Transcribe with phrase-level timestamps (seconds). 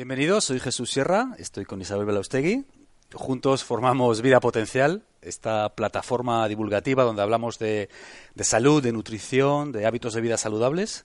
[0.00, 2.64] Bienvenidos, soy Jesús Sierra, estoy con Isabel Belaustegui.
[3.12, 7.90] Juntos formamos Vida Potencial, esta plataforma divulgativa donde hablamos de,
[8.34, 11.04] de salud, de nutrición, de hábitos de vida saludables.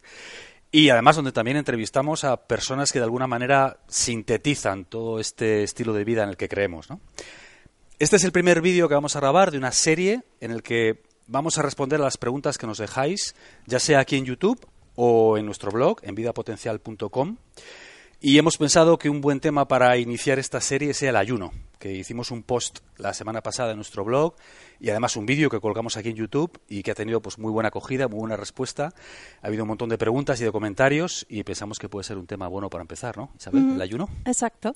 [0.71, 5.91] Y además donde también entrevistamos a personas que de alguna manera sintetizan todo este estilo
[5.91, 6.87] de vida en el que creemos.
[7.99, 11.03] Este es el primer vídeo que vamos a grabar de una serie en el que
[11.27, 13.35] vamos a responder a las preguntas que nos dejáis,
[13.65, 14.65] ya sea aquí en YouTube
[14.95, 17.35] o en nuestro blog, en vidapotencial.com.
[18.21, 21.93] Y hemos pensado que un buen tema para iniciar esta serie sea el ayuno, que
[21.93, 24.35] hicimos un post la semana pasada en nuestro blog
[24.79, 27.51] y además un vídeo que colgamos aquí en YouTube y que ha tenido pues muy
[27.51, 28.93] buena acogida, muy buena respuesta.
[29.41, 32.25] Ha habido un montón de preguntas y de comentarios y pensamos que puede ser un
[32.25, 33.31] tema bueno para empezar, ¿no?
[33.37, 34.09] Isabel, el ayuno.
[34.25, 34.73] Exacto.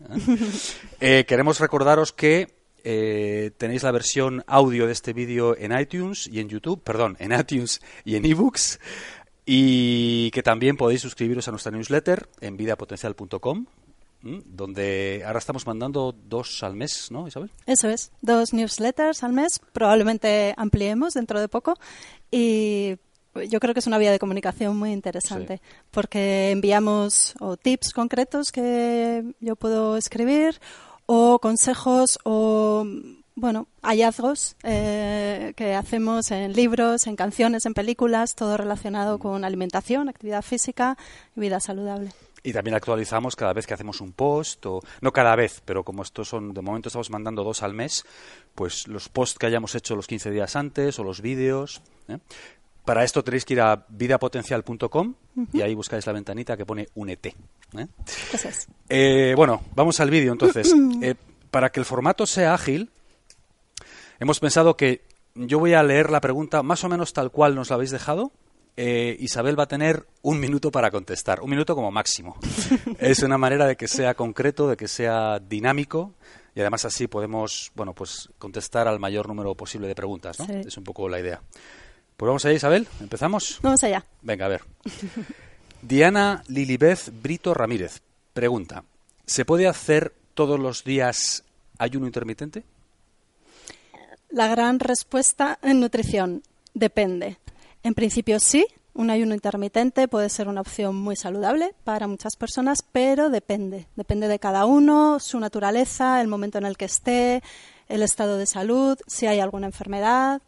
[1.02, 6.40] Eh, queremos recordaros que eh, tenéis la versión audio de este vídeo en iTunes y
[6.40, 8.80] en YouTube, perdón, en iTunes y en eBooks.
[9.52, 13.66] Y que también podéis suscribiros a nuestra newsletter en vidapotencial.com,
[14.22, 17.50] donde ahora estamos mandando dos al mes, ¿no, Isabel?
[17.66, 21.74] Eso es, dos newsletters al mes, probablemente ampliemos dentro de poco.
[22.30, 22.98] Y
[23.50, 28.52] yo creo que es una vía de comunicación muy interesante, porque enviamos o tips concretos
[28.52, 30.60] que yo puedo escribir,
[31.08, 32.86] o consejos, o
[33.40, 40.10] bueno, hallazgos eh, que hacemos en libros, en canciones, en películas, todo relacionado con alimentación,
[40.10, 40.98] actividad física
[41.36, 42.12] y vida saludable.
[42.44, 46.04] Y también actualizamos cada vez que hacemos un post, o no cada vez, pero como
[46.04, 48.06] estos son, de momento estamos mandando dos al mes,
[48.56, 51.82] pues los posts que hayamos hecho los 15 días antes o los vídeos.
[52.08, 52.18] ¿eh?
[52.86, 55.14] Para esto tenéis que ir a vidapotencial.com
[55.54, 57.36] y ahí buscáis la ventanita que pone Únete.
[57.78, 57.88] ¿eh?
[58.90, 60.74] Eh, bueno, vamos al vídeo entonces.
[61.52, 62.92] Para que el formato sea ágil,
[64.20, 65.02] hemos pensado que
[65.36, 68.32] yo voy a leer la pregunta más o menos tal cual nos la habéis dejado.
[68.78, 72.38] Eh, Isabel va a tener un minuto para contestar, un minuto como máximo.
[73.00, 76.14] es una manera de que sea concreto, de que sea dinámico
[76.56, 80.46] y además así podemos, bueno, pues contestar al mayor número posible de preguntas, ¿no?
[80.46, 80.54] Sí.
[80.66, 81.42] Es un poco la idea.
[82.18, 83.60] Pues vamos allá, Isabel, ¿empezamos?
[83.62, 84.06] Vamos allá.
[84.22, 84.62] Venga, a ver.
[85.82, 88.02] Diana Lilibeth Brito Ramírez
[88.34, 88.84] pregunta:
[89.26, 91.44] ¿Se puede hacer todos los días
[91.78, 92.64] ayuno intermitente?
[94.30, 96.44] La gran respuesta en nutrición
[96.76, 97.40] depende.
[97.82, 102.84] En principio sí, un ayuno intermitente puede ser una opción muy saludable para muchas personas,
[102.92, 103.88] pero depende.
[103.96, 107.42] Depende de cada uno, su naturaleza, el momento en el que esté,
[107.88, 110.44] el estado de salud, si hay alguna enfermedad,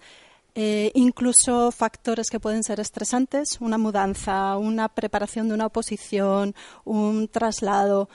[0.54, 6.54] eh, incluso factores que pueden ser estresantes, una mudanza, una preparación de una oposición,
[6.84, 8.10] un traslado.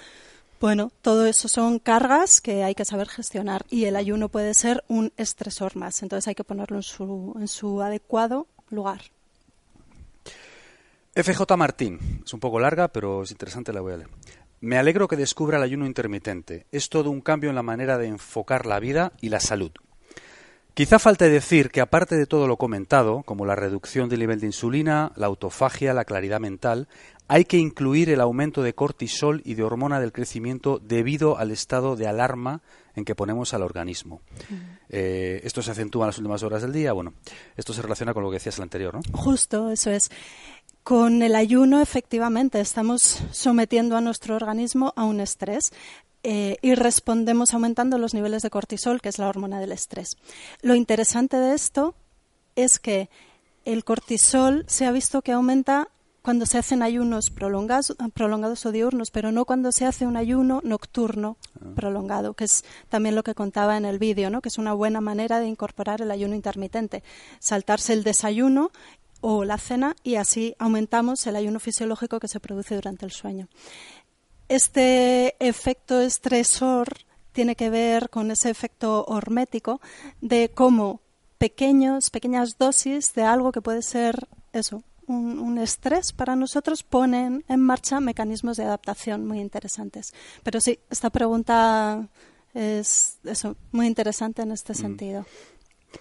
[0.61, 4.83] Bueno, todo eso son cargas que hay que saber gestionar y el ayuno puede ser
[4.89, 6.03] un estresor más.
[6.03, 9.03] Entonces hay que ponerlo en su, en su adecuado lugar.
[11.15, 14.11] FJ Martín, es un poco larga, pero es interesante, la voy a leer.
[14.61, 16.67] Me alegro que descubra el ayuno intermitente.
[16.73, 19.73] Es todo un cambio en la manera de enfocar la vida y la salud.
[20.77, 24.49] Quizá falte decir que aparte de todo lo comentado, como la reducción del nivel de
[24.49, 26.87] insulina, la autofagia, la claridad mental,
[27.29, 31.97] hay que incluir el aumento de cortisol y de hormona del crecimiento debido al estado
[31.97, 32.63] de alarma
[32.95, 34.21] en que ponemos al organismo.
[34.89, 36.93] Eh, esto se acentúa en las últimas horas del día.
[36.93, 37.15] Bueno,
[37.57, 39.01] esto se relaciona con lo que decías el anterior, ¿no?
[39.13, 40.11] Justo, eso es.
[40.83, 45.73] Con el ayuno, efectivamente, estamos sometiendo a nuestro organismo a un estrés.
[46.29, 50.17] eh, y respondemos aumentando los niveles de cortisol, que es la hormona del estrés.
[50.61, 51.95] Lo interesante de esto
[52.57, 53.09] es que
[53.65, 55.89] el cortisol se ha visto que aumenta
[56.27, 60.61] cuando se hacen ayunos prolongados, prolongados o diurnos, pero no cuando se hace un ayuno
[60.65, 61.37] nocturno
[61.77, 64.41] prolongado, que es también lo que contaba en el vídeo, ¿no?
[64.41, 67.05] que es una buena manera de incorporar el ayuno intermitente.
[67.39, 68.73] Saltarse el desayuno
[69.21, 73.47] o la cena y así aumentamos el ayuno fisiológico que se produce durante el sueño.
[74.49, 76.89] Este efecto estresor
[77.31, 79.81] tiene que ver con ese efecto hormético
[80.21, 81.03] de cómo
[81.39, 87.45] pequeños, pequeñas dosis de algo que puede ser eso, un, un, estrés para nosotros ponen
[87.49, 90.13] en marcha mecanismos de adaptación muy interesantes.
[90.43, 92.09] Pero sí, esta pregunta
[92.55, 94.77] es eso, muy interesante en este mm.
[94.77, 95.27] sentido.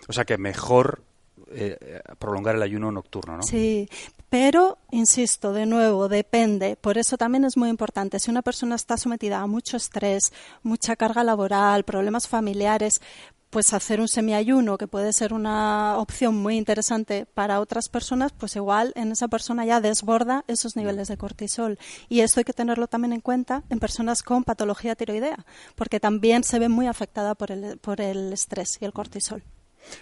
[0.08, 1.04] O sea que mejor
[1.52, 3.44] eh, prolongar el ayuno nocturno, ¿no?
[3.44, 3.88] Sí,
[4.30, 6.76] pero, insisto, de nuevo, depende.
[6.76, 8.20] Por eso también es muy importante.
[8.20, 13.02] Si una persona está sometida a mucho estrés, mucha carga laboral, problemas familiares,
[13.50, 18.56] pues hacer un semiayuno, que puede ser una opción muy interesante para otras personas, pues
[18.56, 21.80] igual en esa persona ya desborda esos niveles de cortisol.
[22.10, 25.46] Y esto hay que tenerlo también en cuenta en personas con patología tiroidea,
[25.76, 29.44] porque también se ve muy afectada por el, por el estrés y el cortisol.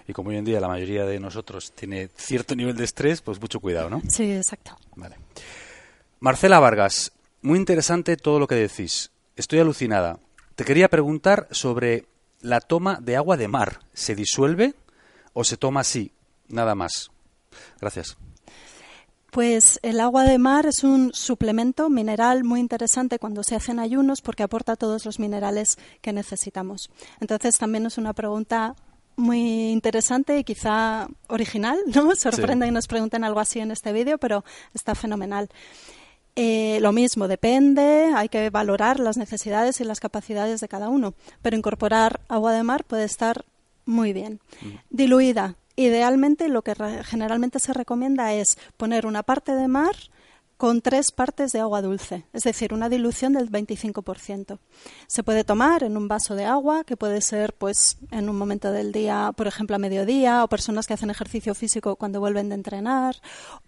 [0.07, 3.39] Y como hoy en día la mayoría de nosotros tiene cierto nivel de estrés, pues
[3.39, 4.01] mucho cuidado, ¿no?
[4.09, 4.77] Sí, exacto.
[4.95, 5.17] Vale.
[6.19, 7.11] Marcela Vargas,
[7.41, 9.11] muy interesante todo lo que decís.
[9.35, 10.19] estoy alucinada.
[10.55, 12.05] Te quería preguntar sobre
[12.43, 13.79] la toma de agua de mar.
[13.93, 14.75] ¿Se disuelve
[15.33, 16.11] o se toma así,
[16.47, 17.09] nada más?
[17.81, 18.17] Gracias.
[19.31, 24.21] Pues el agua de mar es un suplemento mineral muy interesante cuando se hacen ayunos
[24.21, 26.91] porque aporta todos los minerales que necesitamos.
[27.19, 28.75] Entonces también es una pregunta
[29.15, 32.15] muy interesante y quizá original, ¿no?
[32.15, 34.43] Sorprende que nos pregunten algo así en este vídeo, pero
[34.73, 35.49] está fenomenal.
[36.35, 41.13] Eh, lo mismo, depende, hay que valorar las necesidades y las capacidades de cada uno,
[41.41, 43.45] pero incorporar agua de mar puede estar
[43.85, 44.39] muy bien.
[44.61, 44.67] Mm.
[44.89, 49.95] Diluida, Idealmente lo que generalmente se recomienda es poner una parte de mar
[50.57, 54.59] con tres partes de agua dulce, es decir, una dilución del 25%.
[55.07, 58.71] Se puede tomar en un vaso de agua, que puede ser pues en un momento
[58.71, 62.55] del día, por ejemplo, a mediodía, o personas que hacen ejercicio físico cuando vuelven de
[62.55, 63.15] entrenar,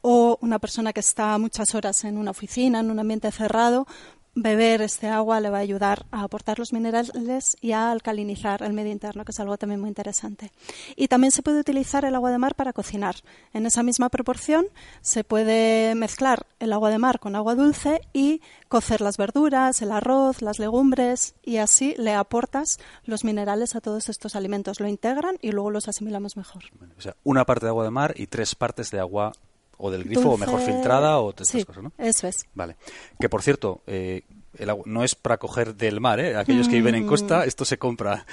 [0.02, 3.88] o una persona que está muchas horas en una oficina, en un ambiente cerrado,
[4.36, 8.74] beber este agua le va a ayudar a aportar los minerales y a alcalinizar el
[8.74, 10.52] medio interno, que es algo también muy interesante.
[10.98, 13.16] Y también se puede utilizar el agua de mar para cocinar.
[13.54, 14.66] En esa misma proporción
[15.02, 19.92] se puede mezclar el agua de mar con agua dulce y cocer las verduras, el
[19.92, 24.82] arroz, las legumbres y así le aportas los minerales a todos estos alimentos.
[24.82, 26.64] Lo integran y luego los asimilamos mejor.
[26.98, 29.32] O sea, una parte de agua de mar y tres partes de agua
[29.78, 31.92] o del grifo o mejor filtrada o todas estas cosas, ¿no?
[31.98, 32.46] Eso es.
[32.54, 32.76] Vale.
[33.20, 34.24] Que por cierto, eh,
[34.58, 36.36] el agua no es para coger del mar, ¿eh?
[36.36, 37.48] Aquellos que viven en costa, mm.
[37.48, 38.26] esto se compra.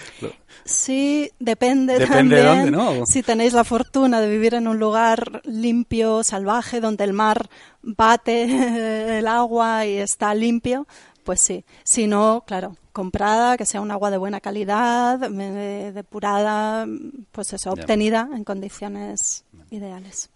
[0.65, 3.07] Sí, depende, depende de dónde, ¿no?
[3.07, 7.49] Si tenéis la fortuna de vivir en un lugar limpio, salvaje, donde el mar
[7.83, 10.87] bate el agua y está limpio,
[11.25, 11.65] pues sí.
[11.83, 16.87] Si no, claro, comprada, que sea un agua de buena calidad, depurada,
[17.33, 20.31] pues eso, obtenida en condiciones ideales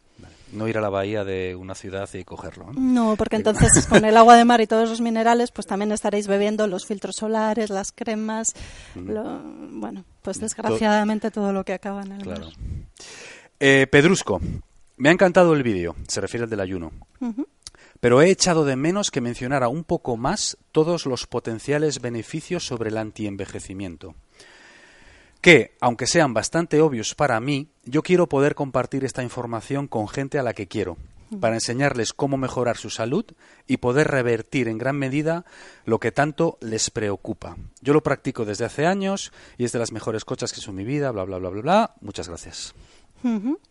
[0.52, 2.72] no ir a la bahía de una ciudad y cogerlo.
[2.72, 6.26] No, porque entonces con el agua de mar y todos los minerales, pues también estaréis
[6.26, 8.54] bebiendo los filtros solares, las cremas,
[8.94, 12.48] bueno, pues desgraciadamente todo lo que acaba en el claro.
[13.58, 14.40] Eh, Pedrusco,
[14.96, 16.93] me ha encantado el vídeo, se refiere al del ayuno.
[17.98, 22.90] Pero he echado de menos que mencionara un poco más todos los potenciales beneficios sobre
[22.90, 24.14] el antienvejecimiento
[25.46, 30.40] que, aunque sean bastante obvios para mí, yo quiero poder compartir esta información con gente
[30.40, 30.96] a la que quiero,
[31.38, 33.25] para enseñarles cómo mejorar su salud
[33.69, 35.44] y poder revertir en gran medida
[35.84, 37.56] lo que tanto les preocupa.
[37.81, 40.82] Yo lo practico desde hace años y es de las mejores cochas que son mi
[40.82, 41.94] vida, bla, bla, bla, bla, bla.
[42.00, 42.75] Muchas gracias.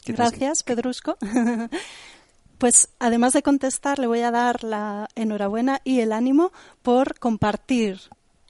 [0.06, 1.18] Gracias, Pedrusco.
[2.58, 8.00] Pues además de contestar, le voy a dar la enhorabuena y el ánimo por compartir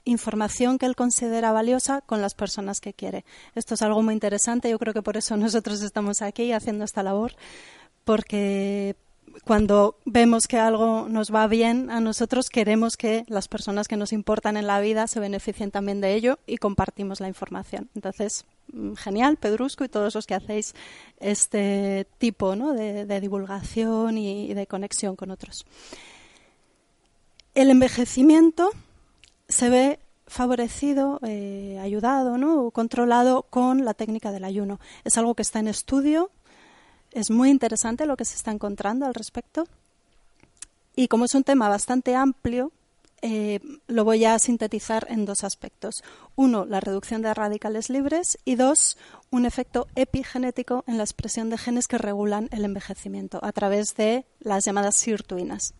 [0.06, 3.26] información que él considera valiosa con las personas que quiere.
[3.54, 7.02] Esto es algo muy interesante, yo creo que por eso nosotros estamos aquí haciendo esta
[7.02, 7.32] labor,
[8.04, 8.96] porque
[9.44, 14.12] cuando vemos que algo nos va bien a nosotros, queremos que las personas que nos
[14.12, 17.90] importan en la vida se beneficien también de ello y compartimos la información.
[17.94, 20.74] Entonces, mm, genial, Pedrusco y todos los que hacéis
[21.18, 25.66] este tipo de, divulgación y de conexión con otros.
[27.54, 28.70] El envejecimiento
[29.56, 32.66] se ve favorecido, eh, ayudado ¿no?
[32.66, 34.80] o controlado con la técnica del ayuno.
[35.02, 36.30] Es algo que está en estudio,
[37.12, 39.66] es muy interesante lo que se está encontrando al respecto.
[40.94, 42.70] Y como es un tema bastante amplio,
[43.22, 46.04] eh, lo voy a sintetizar en dos aspectos.
[46.34, 48.98] Uno, la reducción de radicales libres y dos,
[49.30, 54.26] un efecto epigenético en la expresión de genes que regulan el envejecimiento a través de
[54.38, 55.72] las llamadas sirtuinas.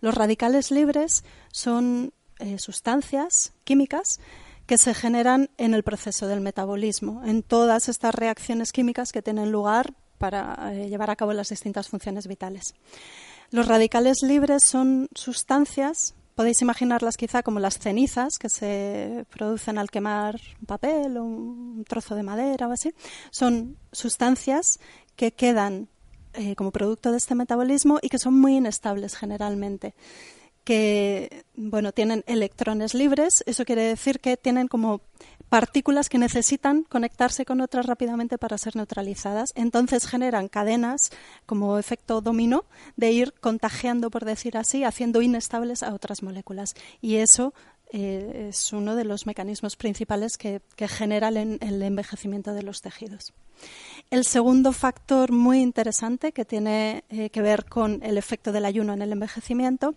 [0.00, 4.20] Los radicales libres son eh, sustancias químicas
[4.66, 9.50] que se generan en el proceso del metabolismo, en todas estas reacciones químicas que tienen
[9.50, 12.74] lugar para eh, llevar a cabo las distintas funciones vitales.
[13.50, 19.90] Los radicales libres son sustancias, podéis imaginarlas quizá como las cenizas que se producen al
[19.90, 22.94] quemar un papel o un trozo de madera o así.
[23.30, 24.78] Son sustancias
[25.16, 25.88] que quedan
[26.34, 29.94] eh, como producto de este metabolismo y que son muy inestables generalmente
[30.70, 35.00] que bueno, tienen electrones libres, eso quiere decir que tienen como
[35.48, 39.52] partículas que necesitan conectarse con otras rápidamente para ser neutralizadas.
[39.56, 41.10] Entonces generan cadenas
[41.44, 46.76] como efecto dominó de ir contagiando, por decir así, haciendo inestables a otras moléculas.
[47.00, 47.52] Y eso
[47.92, 53.32] eh, es uno de los mecanismos principales que, que genera el envejecimiento de los tejidos.
[54.10, 58.92] El segundo factor muy interesante que tiene eh, que ver con el efecto del ayuno
[58.92, 59.94] en el envejecimiento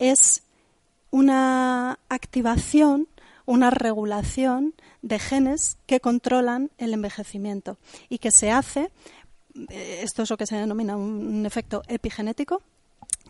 [0.00, 0.42] es
[1.12, 3.06] una activación,
[3.46, 7.78] una regulación de genes que controlan el envejecimiento
[8.08, 8.90] y que se hace,
[9.68, 12.62] eh, esto es lo que se denomina un efecto epigenético,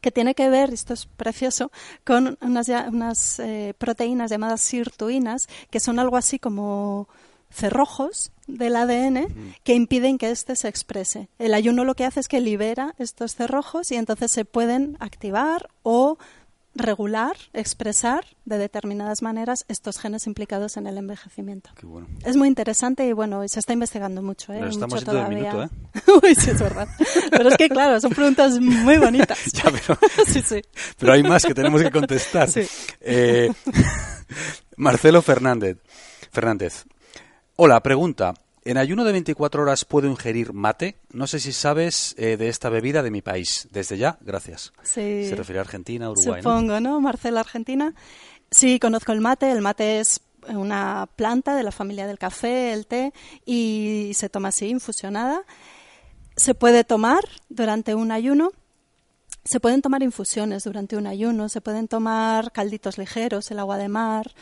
[0.01, 1.71] que tiene que ver, esto es precioso,
[2.05, 7.07] con unas, unas eh, proteínas llamadas sirtuinas, que son algo así como
[7.51, 11.29] cerrojos del ADN que impiden que éste se exprese.
[11.39, 15.69] El ayuno lo que hace es que libera estos cerrojos y entonces se pueden activar
[15.83, 16.19] o
[16.75, 21.71] regular, expresar de determinadas maneras estos genes implicados en el envejecimiento.
[22.25, 24.53] Es muy interesante y bueno, se está investigando mucho.
[24.53, 24.63] ¿eh?
[24.69, 25.53] estamos mucho todavía.
[25.53, 25.69] Minuto, ¿eh?
[26.23, 26.89] Uy, sí, es verdad.
[27.31, 29.39] Pero es que claro, son preguntas muy bonitas.
[29.53, 30.63] ya, pero, sí, sí.
[30.99, 32.49] pero hay más que tenemos que contestar.
[33.01, 33.51] Eh,
[34.77, 35.79] Marcelo Fernández.
[36.31, 36.85] Fernández.
[37.56, 38.35] Hola, pregunta.
[38.64, 40.97] En ayuno de 24 horas puedo ingerir mate.
[41.12, 43.68] No sé si sabes eh, de esta bebida de mi país.
[43.73, 44.73] Desde ya, gracias.
[44.82, 45.26] Sí.
[45.28, 46.42] Se refiere a Argentina, Uruguay.
[46.42, 47.00] Supongo, ¿no?
[47.00, 47.94] Marcela, Argentina.
[48.50, 49.50] Sí, conozco el mate.
[49.50, 53.12] El mate es una planta de la familia del café, el té,
[53.44, 55.42] y se toma así, infusionada.
[56.37, 58.52] Se puede tomar durante un ayuno.
[59.44, 61.49] Se pueden tomar infusiones durante un ayuno.
[61.49, 64.32] Se pueden tomar calditos ligeros, el agua de mar.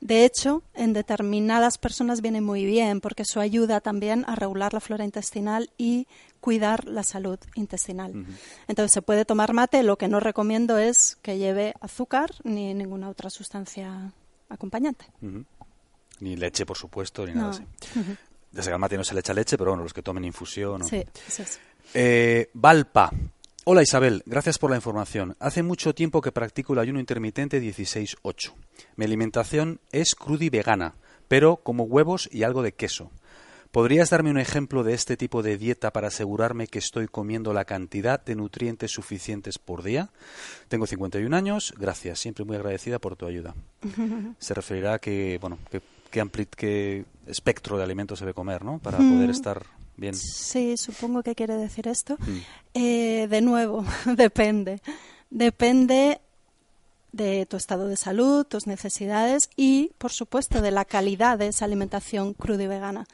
[0.00, 4.80] De hecho, en determinadas personas viene muy bien porque eso ayuda también a regular la
[4.80, 6.06] flora intestinal y
[6.40, 8.26] cuidar la salud intestinal.
[8.68, 13.08] Entonces se puede tomar mate, lo que no recomiendo es que lleve azúcar ni ninguna
[13.08, 14.12] otra sustancia
[14.48, 15.06] acompañante.
[16.20, 17.64] Ni leche, por supuesto, ni nada así.
[18.52, 20.84] Desde que al mate no se le echa leche, pero bueno, los que tomen infusión.
[20.84, 21.58] Sí, eso es.
[21.94, 23.10] Eh, Valpa.
[23.68, 25.34] Hola Isabel, gracias por la información.
[25.40, 28.52] Hace mucho tiempo que practico el ayuno intermitente 16-8.
[28.94, 30.94] Mi alimentación es cruda y vegana,
[31.26, 33.10] pero como huevos y algo de queso.
[33.72, 37.64] ¿Podrías darme un ejemplo de este tipo de dieta para asegurarme que estoy comiendo la
[37.64, 40.10] cantidad de nutrientes suficientes por día?
[40.68, 43.56] Tengo 51 años, gracias, siempre muy agradecida por tu ayuda.
[44.38, 45.82] Se referirá a que, bueno, qué,
[46.12, 48.78] qué espectro de alimentos se debe comer, ¿no?
[48.78, 49.66] Para poder estar
[49.96, 50.14] bien.
[50.14, 52.16] Sí, supongo que quiere decir esto.
[52.74, 53.84] Eh, de nuevo,
[54.16, 54.80] depende.
[55.30, 56.20] Depende
[57.12, 61.64] de tu estado de salud, tus necesidades y, por supuesto, de la calidad de esa
[61.64, 63.06] alimentación cruda y vegana.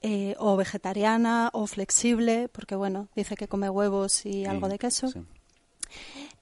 [0.00, 5.08] Eh, o vegetariana o flexible, porque bueno, dice que come huevos y algo de queso.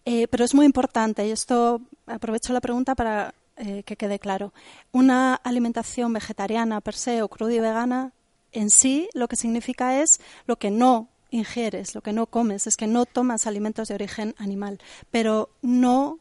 [0.05, 4.53] Eh, pero es muy importante, y esto aprovecho la pregunta para eh, que quede claro.
[4.93, 8.13] Una alimentación vegetariana per se o cruda y vegana
[8.59, 12.77] en sí lo que significa es lo que no ingieres, lo que no comes, es
[12.77, 14.79] que no tomas alimentos de origen animal,
[15.11, 16.19] pero no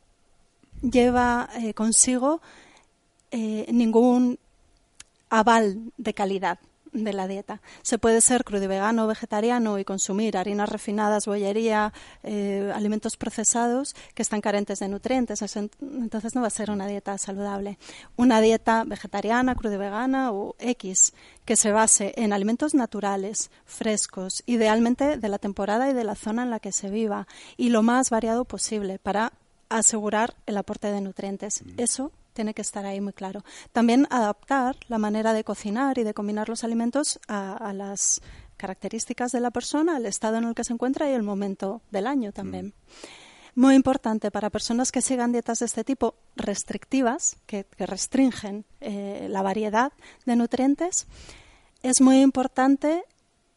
[0.82, 2.42] lleva eh, consigo
[3.32, 4.39] eh, ningún
[5.30, 6.60] aval de calidad
[7.03, 7.61] de la dieta.
[7.81, 13.95] Se puede ser crudo vegano o vegetariano y consumir harinas refinadas, bollería, eh, alimentos procesados
[14.13, 15.41] que están carentes de nutrientes.
[15.81, 17.77] Entonces no va a ser una dieta saludable.
[18.15, 21.13] Una dieta vegetariana, crudo vegana o X
[21.45, 26.43] que se base en alimentos naturales, frescos, idealmente de la temporada y de la zona
[26.43, 29.33] en la que se viva y lo más variado posible para
[29.69, 31.63] asegurar el aporte de nutrientes.
[31.63, 31.79] Mm.
[31.79, 33.44] Eso tiene que estar ahí muy claro.
[33.72, 38.22] También adaptar la manera de cocinar y de combinar los alimentos a, las
[38.58, 42.06] características de la persona, al estado en el que se encuentra y el momento del
[42.06, 42.68] año también.
[42.68, 43.62] Mm.
[43.62, 49.42] Muy importante para personas que sigan dietas de este tipo restrictivas, que, restringen eh, la
[49.42, 49.94] variedad
[50.25, 51.08] de nutrientes,
[51.82, 53.06] es muy importante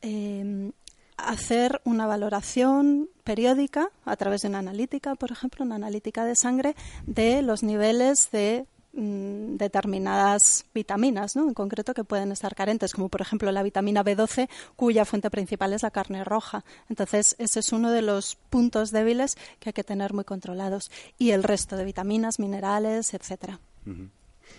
[0.02, 0.70] eh,
[1.16, 6.74] hacer una valoración periódica a través de una analítica, por ejemplo, una analítica de sangre
[7.06, 11.46] de los niveles de mm, determinadas vitaminas, ¿no?
[11.46, 15.74] en concreto que pueden estar carentes, como por ejemplo la vitamina B12, cuya fuente principal
[15.74, 16.64] es la carne roja.
[16.88, 20.90] Entonces, ese es uno de los puntos débiles que hay que tener muy controlados.
[21.18, 23.60] Y el resto de vitaminas, minerales, etcétera.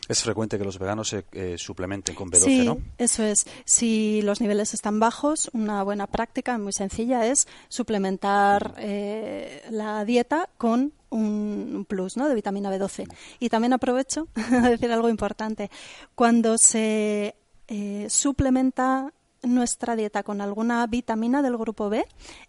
[0.07, 2.79] Es frecuente que los veganos se eh, suplementen con B12, sí, ¿no?
[2.97, 3.45] Eso es.
[3.65, 10.49] Si los niveles están bajos, una buena práctica muy sencilla es suplementar eh, la dieta
[10.57, 12.27] con un plus ¿no?
[12.27, 13.07] de vitamina B12.
[13.39, 15.69] Y también aprovecho a decir algo importante.
[16.15, 17.35] Cuando se
[17.67, 22.05] eh, suplementa nuestra dieta con alguna vitamina del grupo B,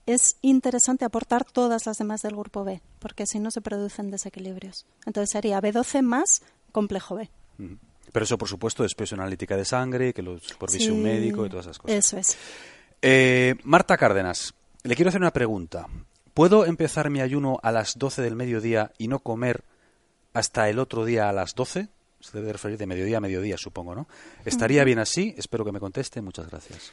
[0.06, 4.86] es interesante aportar todas las demás del grupo B, porque si no se producen desequilibrios.
[5.06, 7.30] Entonces sería B12 más complejo B.
[8.12, 11.48] Pero eso, por supuesto, después una analítica de sangre, que lo supervise un médico y
[11.48, 11.96] todas esas cosas.
[11.96, 12.36] Eso es.
[13.02, 15.86] Eh, Marta Cárdenas, le quiero hacer una pregunta.
[16.34, 19.64] ¿Puedo empezar mi ayuno a las 12 del mediodía y no comer
[20.32, 21.88] hasta el otro día a las 12?
[22.20, 24.06] Se debe referir de mediodía a mediodía, supongo, ¿no?
[24.44, 25.34] ¿Estaría bien así?
[25.38, 26.20] Espero que me conteste.
[26.20, 26.92] Muchas gracias.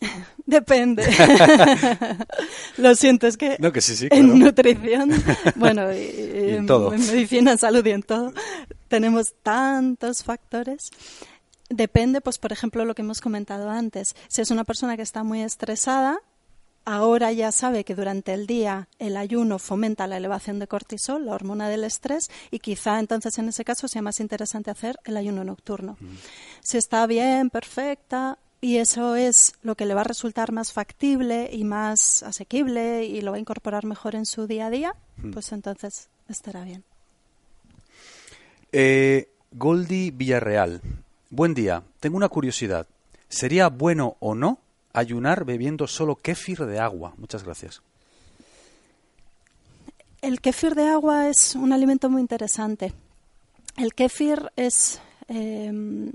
[0.46, 1.04] Depende.
[2.76, 5.10] Lo siento, es que, no, que sí, sí, en nutrición,
[5.56, 6.10] bueno, y,
[6.56, 6.92] en, todo.
[6.94, 8.32] en medicina, en salud y en todo,
[8.90, 10.90] tenemos tantos factores.
[11.70, 14.16] Depende, pues, por ejemplo, lo que hemos comentado antes.
[14.28, 16.18] Si es una persona que está muy estresada,
[16.84, 21.34] ahora ya sabe que durante el día el ayuno fomenta la elevación de cortisol, la
[21.34, 25.44] hormona del estrés, y quizá entonces en ese caso sea más interesante hacer el ayuno
[25.44, 25.96] nocturno.
[26.00, 26.16] Mm.
[26.60, 31.48] Si está bien, perfecta, y eso es lo que le va a resultar más factible
[31.52, 35.30] y más asequible y lo va a incorporar mejor en su día a día, mm.
[35.30, 36.84] pues entonces estará bien.
[38.72, 40.80] Eh, Goldi Villarreal.
[41.30, 41.82] Buen día.
[41.98, 42.86] Tengo una curiosidad.
[43.28, 44.58] ¿Sería bueno o no
[44.92, 47.14] ayunar bebiendo solo kéfir de agua?
[47.16, 47.82] Muchas gracias.
[50.22, 52.92] El kéfir de agua es un alimento muy interesante.
[53.76, 56.12] El kéfir es em,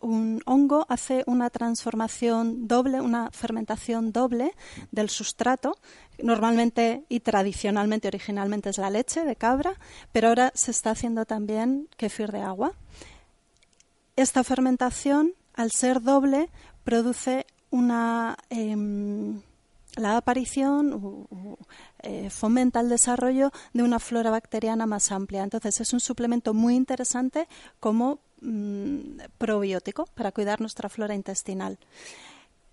[0.00, 4.52] un hongo, hace una transformación doble, una fermentación doble
[4.90, 5.76] del sustrato.
[6.22, 9.74] Normalmente y tradicionalmente, originalmente es la leche de cabra,
[10.12, 12.72] pero ahora se está haciendo también kéfir de agua.
[14.16, 16.50] Esta fermentación, al ser doble,
[16.84, 19.40] produce una em,
[19.96, 21.26] la aparición
[22.02, 25.42] eh, fomenta el desarrollo de una flora bacteriana más amplia.
[25.42, 27.48] Entonces es un suplemento muy interesante
[27.80, 31.78] como mm, probiótico para cuidar nuestra flora intestinal.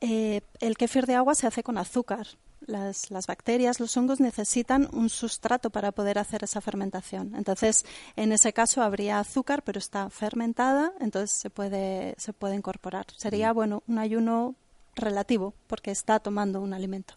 [0.01, 2.27] Eh, el kéfir de agua se hace con azúcar.
[2.65, 7.33] Las, las, bacterias, los hongos necesitan un sustrato para poder hacer esa fermentación.
[7.35, 13.05] Entonces, en ese caso habría azúcar, pero está fermentada, entonces se puede, se puede incorporar.
[13.15, 14.55] Sería, bueno, un ayuno
[14.95, 17.13] relativo, porque está tomando un alimento.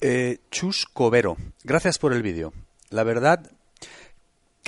[0.00, 2.52] Eh, Chus Covero, gracias por el vídeo.
[2.90, 3.50] La verdad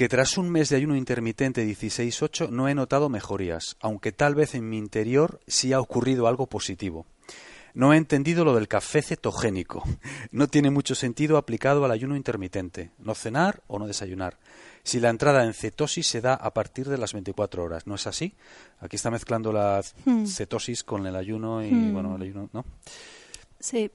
[0.02, 4.56] que tras un mes de ayuno intermitente 16-8 no he notado mejorías, aunque tal vez
[4.56, 7.06] en mi interior sí ha ocurrido algo positivo.
[7.72, 9.84] No he entendido lo del café cetogénico.
[10.32, 14.38] No tiene mucho sentido aplicado al ayuno intermitente, no cenar o no desayunar
[14.82, 17.86] si la entrada en cetosis se da a partir de las 24 horas.
[17.86, 18.34] ¿No es así?
[18.80, 20.26] Aquí está mezclando la hmm.
[20.26, 21.92] cetosis con el ayuno y, hmm.
[21.92, 22.64] bueno, el ayuno, ¿no?
[23.60, 23.88] Sí.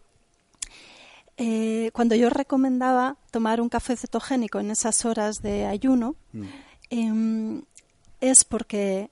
[1.38, 6.44] Eh, cuando yo recomendaba tomar un café cetogénico en esas horas de ayuno, hmm.
[6.89, 7.63] em,
[8.20, 9.12] es porque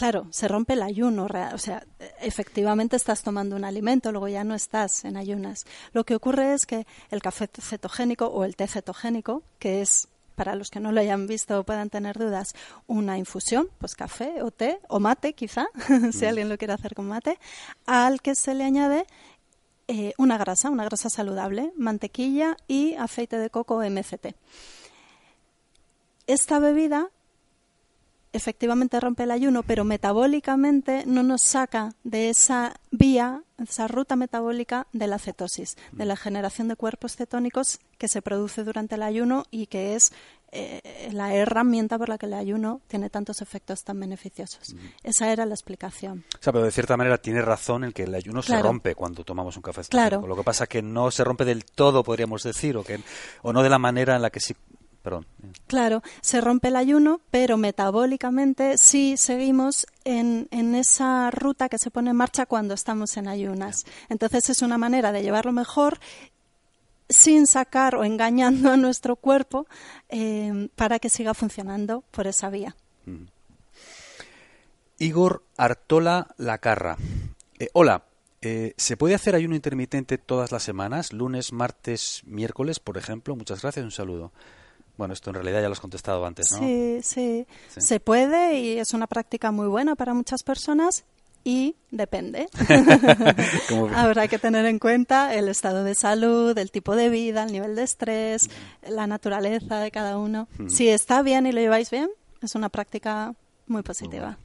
[0.00, 1.84] claro, se rompe el ayuno, o sea,
[2.22, 5.66] efectivamente estás tomando un alimento, luego ya no estás en ayunas.
[5.92, 10.54] Lo que ocurre es que el café cetogénico o el té cetogénico, que es para
[10.54, 12.54] los que no lo hayan visto o puedan tener dudas,
[12.86, 15.66] una infusión, pues café o té o mate quizá,
[16.12, 16.28] si mm.
[16.28, 17.38] alguien lo quiere hacer con mate,
[17.84, 19.04] al que se le añade
[19.92, 24.36] eh, una grasa, una grasa saludable, mantequilla y aceite de coco MCT.
[26.28, 27.10] Esta bebida
[28.32, 34.86] efectivamente rompe el ayuno, pero metabólicamente no nos saca de esa vía, esa ruta metabólica
[34.92, 39.42] de la cetosis, de la generación de cuerpos cetónicos que se produce durante el ayuno
[39.50, 40.12] y que es
[40.52, 44.74] eh, la herramienta por la que el ayuno tiene tantos efectos tan beneficiosos.
[45.02, 46.24] Esa era la explicación.
[46.38, 49.24] O sea, pero de cierta manera tiene razón en que el ayuno se rompe cuando
[49.24, 49.82] tomamos un café.
[49.88, 50.26] Claro.
[50.26, 53.00] Lo que pasa es que no se rompe del todo, podríamos decir, o, que,
[53.42, 54.54] o no de la manera en la que sí
[55.66, 62.10] Claro, se rompe el ayuno, pero metabólicamente sí seguimos en, esa ruta que se pone
[62.10, 63.86] en marcha cuando estamos en ayunas.
[64.08, 65.98] Entonces es una manera de llevarlo mejor
[67.10, 69.66] sin sacar o engañando a nuestro cuerpo
[70.08, 72.74] eh, para que siga funcionando por esa vía.
[73.04, 73.26] Mm.
[74.98, 76.96] Igor Artola Lacarra.
[77.58, 78.04] Eh, hola,
[78.42, 81.12] eh, ¿se puede hacer ayuno intermitente todas las semanas?
[81.12, 83.34] Lunes, martes, miércoles, por ejemplo.
[83.34, 84.32] Muchas gracias, un saludo.
[84.96, 86.58] Bueno, esto en realidad ya lo has contestado antes, ¿no?
[86.58, 91.04] Sí, sí, Se puede y es una práctica muy buena para muchas personas
[91.44, 92.48] y depende.
[93.94, 97.76] Habrá que tener en cuenta el estado de salud, el tipo de vida, el nivel
[97.76, 98.50] de estrés,
[98.86, 100.48] la naturaleza de cada uno.
[100.68, 102.10] Si está bien y lo lleváis bien,
[102.42, 103.34] es una práctica
[103.66, 104.38] muy positiva.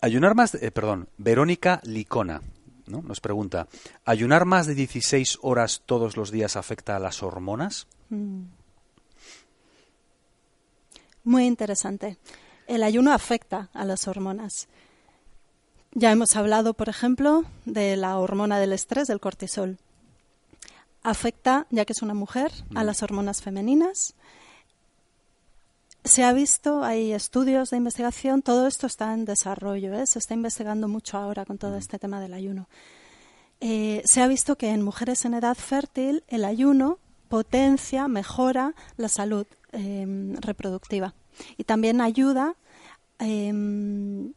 [0.00, 2.42] Ayunar más, eh, perdón, Verónica Licona.
[2.86, 3.00] ¿no?
[3.02, 3.68] Nos pregunta,
[4.04, 7.86] ¿ayunar más de 16 horas todos los días afecta a las hormonas?
[8.10, 8.42] Mm.
[11.24, 12.18] Muy interesante.
[12.66, 14.68] El ayuno afecta a las hormonas.
[15.94, 19.78] Ya hemos hablado, por ejemplo, de la hormona del estrés, del cortisol.
[21.02, 24.14] Afecta, ya que es una mujer, a las hormonas femeninas.
[26.04, 30.06] Se ha visto, hay estudios de investigación, todo esto está en desarrollo, ¿eh?
[30.06, 32.68] se está investigando mucho ahora con todo este tema del ayuno.
[33.60, 39.08] Eh, se ha visto que en mujeres en edad fértil el ayuno potencia, mejora la
[39.08, 41.14] salud Em, reproductiva
[41.56, 42.54] y también ayuda
[43.18, 44.32] em,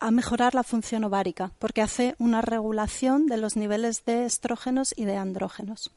[0.00, 5.04] a mejorar la función ovárica porque hace una regulación de los niveles de estrógenos y
[5.04, 5.92] de andrógenos.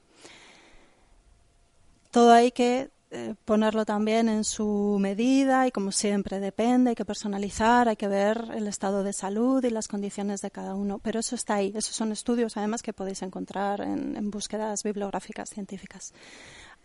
[2.11, 7.05] Todo hay que eh, ponerlo también en su medida y como siempre depende, hay que
[7.05, 10.99] personalizar, hay que ver el estado de salud y las condiciones de cada uno.
[10.99, 16.13] Pero eso está ahí, esos son estudios además que podéis encontrar en búsquedas bibliográficas científicas.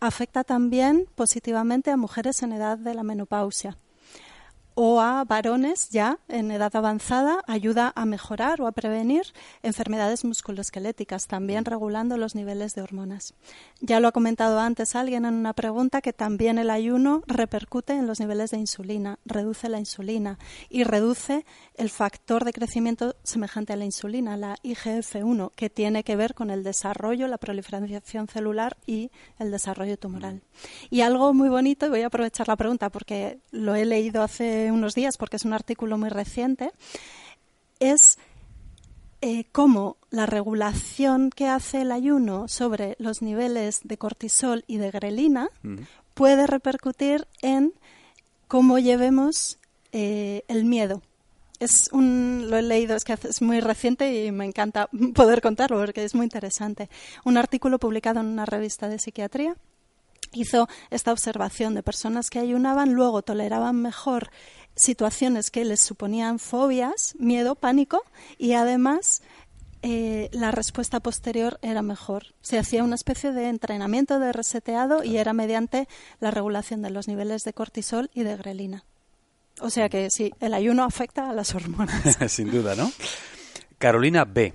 [0.00, 3.76] Afecta también positivamente a mujeres en edad de la menopausia
[4.80, 9.24] o a varones ya en edad avanzada ayuda a mejorar o a prevenir
[9.64, 13.34] enfermedades musculoesqueléticas, también regulando los niveles de hormonas.
[13.80, 18.06] Ya lo ha comentado antes alguien en una pregunta que también el ayuno repercute en
[18.06, 20.38] los niveles de insulina, reduce la insulina
[20.68, 26.14] y reduce el factor de crecimiento semejante a la insulina, la IGF-1, que tiene que
[26.14, 29.10] ver con el desarrollo, la proliferación celular y
[29.40, 30.42] el desarrollo tumoral.
[30.88, 34.67] Y algo muy bonito, y voy a aprovechar la pregunta porque lo he leído hace
[34.70, 36.70] unos días, porque es un artículo muy reciente,
[37.81, 38.18] es
[39.20, 44.92] eh, cómo la regulación que hace el ayuno sobre los niveles de cortisol y de
[44.92, 45.50] grelina
[46.14, 47.72] puede repercutir en
[48.46, 49.59] cómo llevemos
[49.92, 51.02] eh, el miedo.
[51.59, 55.81] Es un, lo he leído, es que es muy reciente y me encanta poder contarlo
[55.81, 56.88] porque es muy interesante.
[57.24, 59.57] Un artículo publicado en una revista de psiquiatría
[60.33, 64.31] hizo esta observación de personas que ayunaban, luego toleraban mejor
[64.76, 68.04] situaciones que les suponían fobias, miedo, pánico
[68.38, 69.22] y además
[69.83, 72.26] eh, la respuesta posterior era mejor.
[72.40, 75.88] Se hacía una especie de entrenamiento de reseteado y era mediante
[76.20, 78.85] la regulación de los niveles de cortisol y de grelina.
[79.61, 82.18] O sea que sí, el ayuno afecta a las hormonas.
[82.28, 82.90] Sin duda, ¿no?
[83.78, 84.52] Carolina B.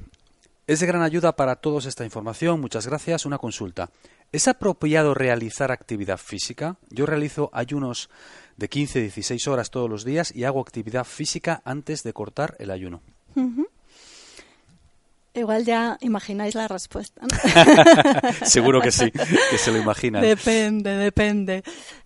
[0.65, 2.61] Es de gran ayuda para todos esta información.
[2.61, 3.25] Muchas gracias.
[3.25, 3.89] Una consulta.
[4.31, 6.77] ¿Es apropiado realizar actividad física?
[6.89, 8.09] Yo realizo ayunos
[8.57, 13.01] de 15-16 horas todos los días y hago actividad física antes de cortar el ayuno.
[15.35, 17.21] Igual ya imagináis la respuesta.
[18.45, 20.21] Seguro que sí, que se lo imaginan.
[20.21, 21.63] Depende, depende.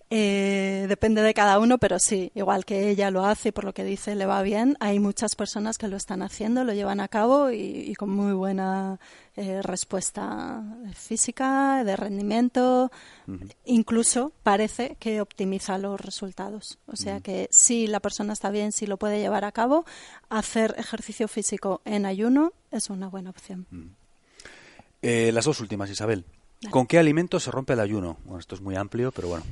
[0.10, 3.74] Eh, depende de cada uno, pero sí, igual que ella lo hace y por lo
[3.74, 7.10] que dice le va bien, hay muchas personas que lo están haciendo, lo llevan a
[7.10, 9.00] cabo y, con muy buena
[9.36, 12.90] eh, respuesta física, de rendimiento,
[13.66, 16.80] incluso parece que optimiza los resultados.
[16.88, 19.86] O sea que si la persona está bien, si lo puede llevar a cabo,
[20.30, 23.68] hacer ejercicio físico en ayuno es una buena opción.
[25.02, 26.24] Eh, las dos últimas, Isabel.
[26.70, 28.18] ¿Con qué alimento se rompe el ayuno?
[28.24, 29.44] Bueno, esto es muy amplio, pero bueno.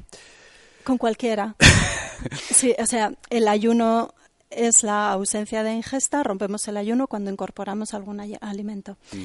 [0.86, 1.56] Con cualquiera.
[2.52, 4.14] sí, o sea, el ayuno
[4.50, 8.98] es la ausencia de ingesta, rompemos el ayuno cuando incorporamos algún alimento.
[9.12, 9.18] Mm.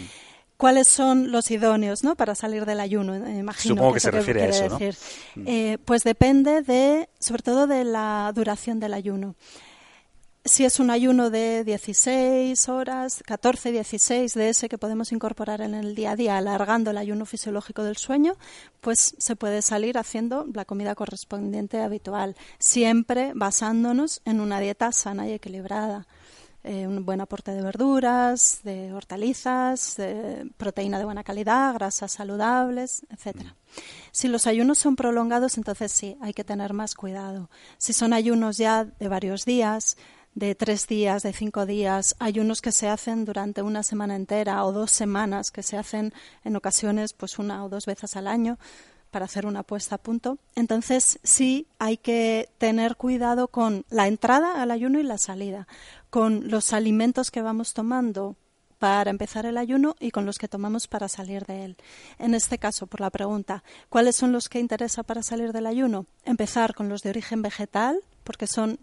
[0.56, 2.16] ¿Cuáles son los idóneos ¿no?
[2.16, 3.14] para salir del ayuno?
[3.14, 4.78] Eh, imagino Supongo que, se refiere a eso, ¿no?
[4.78, 5.44] Mm.
[5.46, 9.36] Eh, pues depende de, sobre todo de la duración del ayuno
[10.50, 15.74] si es un ayuno de 16 horas, 14, 16 de ese que podemos incorporar en
[15.74, 18.34] el día a día, alargando el ayuno fisiológico del sueño,
[18.80, 25.28] pues se puede salir haciendo la comida correspondiente habitual, siempre basándonos en una dieta sana
[25.28, 26.08] y equilibrada.
[26.64, 33.06] Eh, un buen aporte de verduras, de hortalizas, de proteína de buena calidad, grasas saludables,
[33.08, 33.56] etcétera.
[34.10, 37.48] Si los ayunos son prolongados, entonces sí, hay que tener más cuidado.
[37.78, 39.96] Si son ayunos ya de varios días,
[40.34, 42.14] de tres días, de cinco días.
[42.18, 46.12] Hay unos que se hacen durante una semana entera o dos semanas, que se hacen
[46.44, 48.58] en ocasiones pues una o dos veces al año
[49.10, 50.38] para hacer una puesta a punto.
[50.54, 55.66] Entonces sí hay que tener cuidado con la entrada al ayuno y la salida,
[56.10, 58.36] con los alimentos que vamos tomando
[58.78, 61.76] para empezar el ayuno y con los que tomamos para salir de él.
[62.18, 66.06] En este caso, por la pregunta, ¿cuáles son los que interesa para salir del ayuno?
[66.24, 68.78] Empezar con los de origen vegetal, porque son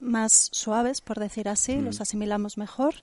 [0.00, 2.02] más suaves, por decir así, los mm.
[2.02, 2.94] asimilamos mejor.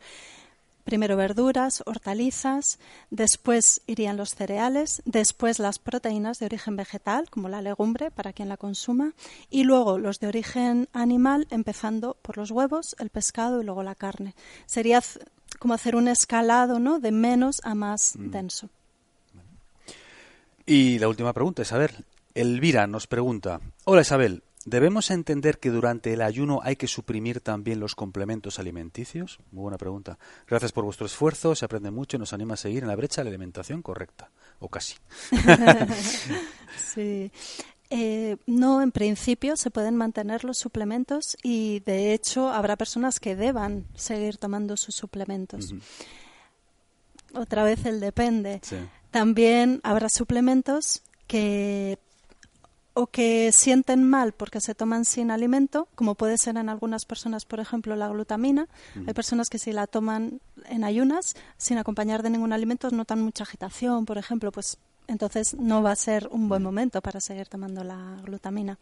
[0.84, 2.80] Primero verduras, hortalizas,
[3.10, 8.48] después irían los cereales, después las proteínas de origen vegetal, como la legumbre, para quien
[8.48, 9.12] la consuma,
[9.50, 13.96] y luego los de origen animal, empezando por los huevos, el pescado y luego la
[13.96, 14.34] carne.
[14.66, 15.04] Sería
[15.60, 17.00] como hacer un escalado ¿no?
[17.00, 18.30] de menos a más mm.
[18.32, 18.70] denso.
[20.66, 21.92] Y la última pregunta, Isabel.
[22.34, 27.80] Elvira nos pregunta, hola Isabel, ¿Debemos entender que durante el ayuno hay que suprimir también
[27.80, 29.40] los complementos alimenticios?
[29.54, 30.20] Muy buena pregunta.
[30.46, 33.22] Gracias por vuestro esfuerzo, se aprende mucho y nos anima a seguir en la brecha
[33.22, 34.96] de la alimentación correcta, o casi.
[36.94, 37.32] sí.
[37.90, 43.38] Eh, no, en principio se pueden mantener los suplementos y de hecho habrá personas que
[43.38, 45.74] deban seguir tomando sus suplementos.
[47.34, 48.60] Otra vez el depende.
[49.12, 52.00] También habrá suplementos que
[53.00, 57.46] o que sienten mal porque se toman sin alimento, como puede ser en algunas personas,
[57.46, 58.68] por ejemplo, la glutamina.
[59.06, 63.44] Hay personas que si la toman en ayunas, sin acompañar de ningún alimento, notan mucha
[63.44, 67.84] agitación, por ejemplo, pues entonces no va a ser un buen momento para seguir tomando
[67.84, 68.80] la glutamina.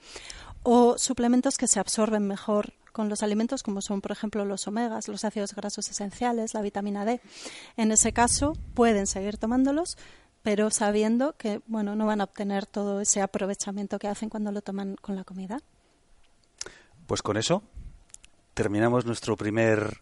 [0.64, 5.10] O suplementos que se absorben mejor con los alimentos, como son, por ejemplo, los omegas,
[5.10, 7.20] los ácidos grasos esenciales, la vitamina D.
[7.76, 9.98] En ese caso, pueden seguir tomándolos,
[10.46, 14.62] pero sabiendo que bueno, no van a obtener todo ese aprovechamiento que hacen cuando lo
[14.62, 15.60] toman con la comida.
[17.08, 17.64] Pues con eso
[18.54, 20.02] terminamos nuestro primer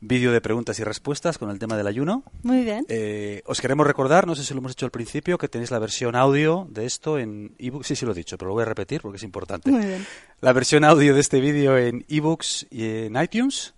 [0.00, 2.24] vídeo de preguntas y respuestas con el tema del ayuno.
[2.42, 2.84] Muy bien.
[2.88, 5.78] Eh, os queremos recordar, no sé si lo hemos hecho al principio, que tenéis la
[5.78, 7.84] versión audio de esto en ebook.
[7.84, 9.70] Sí, sí lo he dicho, pero lo voy a repetir porque es importante.
[9.70, 10.04] Muy bien.
[10.40, 13.74] La versión audio de este vídeo en ebooks y en iTunes.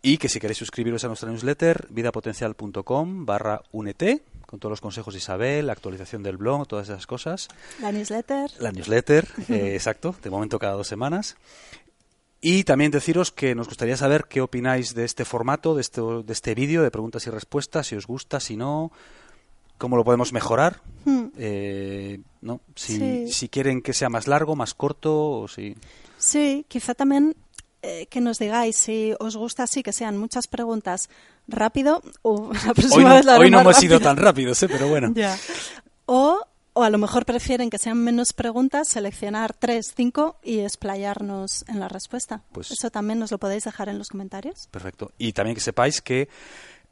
[0.00, 4.22] Y que si queréis suscribiros a nuestra newsletter, vidapotencial.com barra unete,
[4.54, 7.48] con todos los consejos de Isabel, la actualización del blog, todas esas cosas.
[7.80, 8.52] La newsletter.
[8.60, 11.36] La newsletter, eh, exacto, de momento cada dos semanas.
[12.40, 16.32] Y también deciros que nos gustaría saber qué opináis de este formato, de este, de
[16.32, 18.92] este vídeo de preguntas y respuestas, si os gusta, si no,
[19.76, 20.80] cómo lo podemos mejorar.
[21.04, 21.26] Hmm.
[21.36, 22.60] Eh, ¿no?
[22.76, 23.32] si, Sí.
[23.32, 25.74] si quieren que sea más largo, más corto, o si...
[26.16, 27.34] Sí, quizá también
[27.86, 31.08] eh, que nos digáis si os gusta así, que sean muchas preguntas
[31.46, 34.08] rápido o la próxima Hoy no, vez haré hoy no hemos sido rápido.
[34.10, 34.68] tan rápidos, ¿eh?
[34.68, 35.12] pero bueno.
[35.14, 35.36] Ya.
[36.06, 36.40] O,
[36.72, 41.78] o a lo mejor prefieren que sean menos preguntas, seleccionar tres, cinco y explayarnos en
[41.80, 42.42] la respuesta.
[42.52, 44.66] Pues- Eso también nos lo podéis dejar en los comentarios.
[44.70, 45.12] Perfecto.
[45.18, 46.28] Y también que sepáis que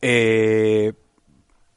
[0.02, 0.92] eh,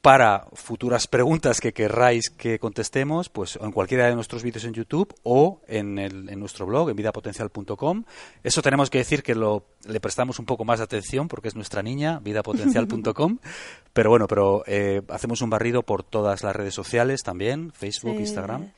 [0.06, 5.12] para futuras preguntas que querráis que contestemos, pues en cualquiera de nuestros vídeos en YouTube
[5.24, 8.04] o en, el- en nuestro blog, en vidapotencial.com.
[8.44, 11.56] Eso tenemos que decir que lo, le prestamos un poco más de atención porque es
[11.56, 13.38] nuestra niña, vidapotencial.com.
[13.92, 18.20] pero bueno, pero eh, hacemos un barrido por todas las redes sociales también, Facebook, Sí.
[18.20, 18.70] Instagram.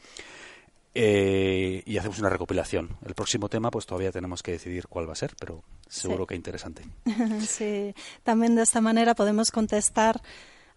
[0.95, 2.97] Eh, y hacemos una recopilación.
[3.05, 6.29] El próximo tema, pues todavía tenemos que decidir cuál va a ser, pero seguro Sí.
[6.29, 6.83] que interesante.
[7.47, 7.95] sí.
[8.23, 10.23] También de esta manera podemos contestar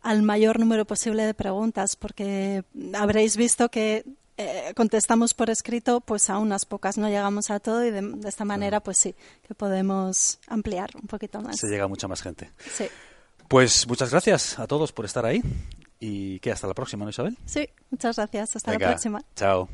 [0.01, 4.05] al mayor número posible de preguntas, porque habréis visto que
[4.37, 8.29] eh, contestamos por escrito pues a unas pocas, no llegamos a todo y de, de
[8.29, 9.13] esta manera pues sí,
[9.47, 11.57] que podemos ampliar un poquito más.
[11.57, 12.49] Se llega a mucha más gente.
[12.73, 12.85] Sí,
[13.47, 15.41] Pues muchas gracias a todos por estar ahí
[15.99, 17.37] y que hasta la próxima, ¿no, Isabel?
[17.45, 18.55] sí, muchas gracias.
[18.55, 19.23] Hasta Venga, la próxima.
[19.35, 19.69] Chao.